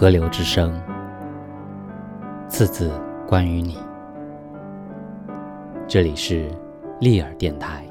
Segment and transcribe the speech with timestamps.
[0.00, 0.80] 河流之声，
[2.48, 2.88] 次次
[3.26, 3.76] 关于你。
[5.88, 6.48] 这里是
[7.00, 7.84] 利尔电台。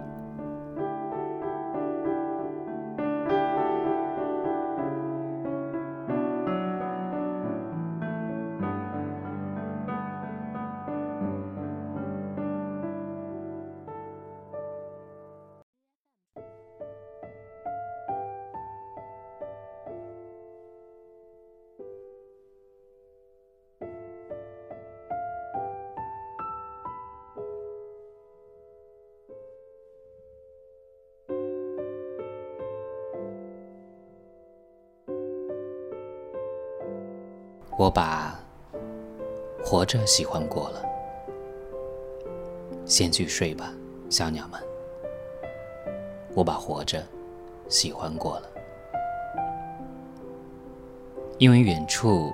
[37.77, 38.34] 我把
[39.63, 40.84] 活着喜欢过了，
[42.88, 43.72] 先去睡吧，
[44.09, 44.59] 小鸟们。
[46.34, 47.05] 我把活着
[47.70, 48.50] 喜欢过了，
[51.38, 52.33] 因为远处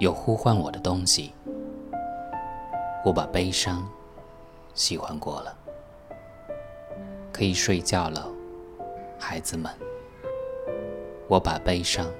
[0.00, 1.32] 有呼唤我的东西。
[3.04, 3.88] 我把悲伤
[4.74, 5.56] 喜欢过了，
[7.32, 8.28] 可以睡觉了，
[9.20, 9.72] 孩子们。
[11.28, 12.10] 我把悲伤。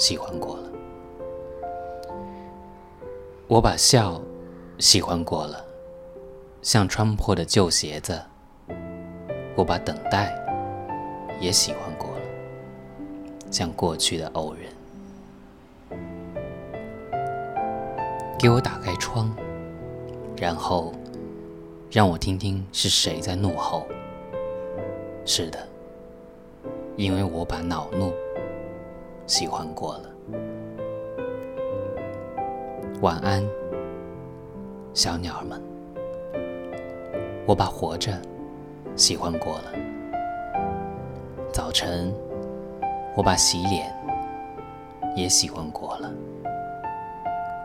[0.00, 0.62] 喜欢过了，
[3.46, 4.18] 我把笑
[4.78, 5.62] 喜欢过了，
[6.62, 8.14] 像穿破的旧鞋子；
[9.54, 10.34] 我把等待
[11.38, 12.22] 也喜欢过了，
[13.50, 16.00] 像过去的偶然。
[18.38, 19.30] 给我打开窗，
[20.34, 20.94] 然后
[21.90, 23.86] 让我听听是谁在怒吼。
[25.26, 25.58] 是的，
[26.96, 28.10] 因为我把恼怒。
[29.30, 30.10] 喜欢过了，
[33.00, 33.40] 晚安，
[34.92, 35.62] 小鸟儿们。
[37.46, 38.10] 我把活着
[38.96, 39.72] 喜欢过了。
[41.52, 42.12] 早晨，
[43.16, 43.94] 我把洗脸
[45.14, 46.12] 也喜欢过了。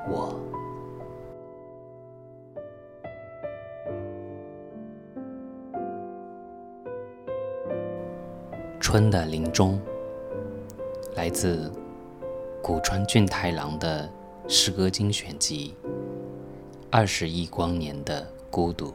[0.07, 0.39] 我，
[8.79, 9.79] 春的林中。
[11.15, 11.71] 来自
[12.61, 14.09] 古川俊太郎的
[14.49, 15.73] 诗歌精选集
[16.91, 18.87] 《二十亿光年的孤独》。